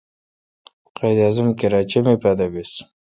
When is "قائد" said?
0.97-1.17